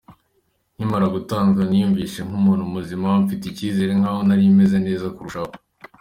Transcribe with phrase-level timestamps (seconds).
[0.75, 5.51] Nkimara gukanguka, niyumvise nk’umuntu muzima, mfite icyizere nk’aho nari meze neza kurushaho.